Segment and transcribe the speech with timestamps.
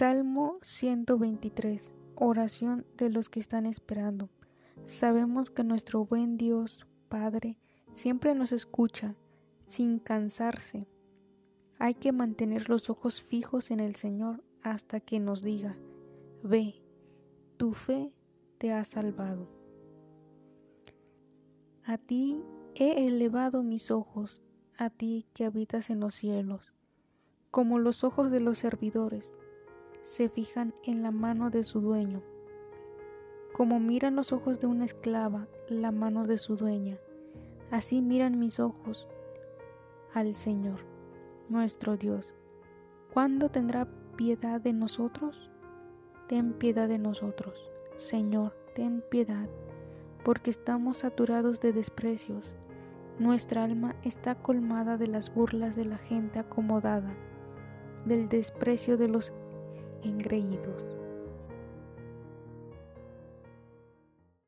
[0.00, 1.92] Salmo 123.
[2.14, 4.30] Oración de los que están esperando.
[4.86, 7.58] Sabemos que nuestro buen Dios, Padre,
[7.92, 9.14] siempre nos escucha,
[9.64, 10.88] sin cansarse.
[11.78, 15.76] Hay que mantener los ojos fijos en el Señor hasta que nos diga,
[16.42, 16.80] ve,
[17.58, 18.10] tu fe
[18.56, 19.50] te ha salvado.
[21.84, 22.42] A ti
[22.74, 24.40] he elevado mis ojos,
[24.78, 26.72] a ti que habitas en los cielos,
[27.50, 29.36] como los ojos de los servidores
[30.02, 32.22] se fijan en la mano de su dueño,
[33.52, 36.98] como miran los ojos de una esclava la mano de su dueña,
[37.70, 39.08] así miran mis ojos
[40.14, 40.80] al Señor,
[41.48, 42.34] nuestro Dios.
[43.12, 45.50] ¿Cuándo tendrá piedad de nosotros?
[46.28, 49.48] Ten piedad de nosotros, Señor, ten piedad,
[50.24, 52.54] porque estamos saturados de desprecios.
[53.18, 57.12] Nuestra alma está colmada de las burlas de la gente acomodada,
[58.06, 59.32] del desprecio de los
[60.04, 60.99] engreídos.